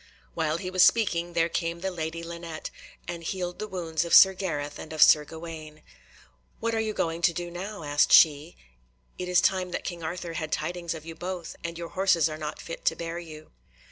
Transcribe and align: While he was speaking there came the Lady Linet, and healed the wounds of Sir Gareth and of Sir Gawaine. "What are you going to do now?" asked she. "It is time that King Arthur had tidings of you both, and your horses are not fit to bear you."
While 0.33 0.57
he 0.57 0.71
was 0.71 0.81
speaking 0.83 1.33
there 1.33 1.47
came 1.47 1.81
the 1.81 1.91
Lady 1.91 2.23
Linet, 2.23 2.71
and 3.07 3.23
healed 3.23 3.59
the 3.59 3.67
wounds 3.67 4.03
of 4.03 4.15
Sir 4.15 4.33
Gareth 4.33 4.79
and 4.79 4.91
of 4.91 5.03
Sir 5.03 5.25
Gawaine. 5.25 5.83
"What 6.59 6.73
are 6.73 6.79
you 6.79 6.91
going 6.91 7.21
to 7.21 7.33
do 7.33 7.51
now?" 7.51 7.83
asked 7.83 8.11
she. 8.11 8.55
"It 9.19 9.29
is 9.29 9.41
time 9.41 9.69
that 9.69 9.83
King 9.83 10.01
Arthur 10.01 10.33
had 10.33 10.51
tidings 10.51 10.95
of 10.95 11.05
you 11.05 11.13
both, 11.13 11.55
and 11.63 11.77
your 11.77 11.89
horses 11.89 12.27
are 12.29 12.37
not 12.39 12.59
fit 12.59 12.83
to 12.85 12.95
bear 12.95 13.19
you." 13.19 13.51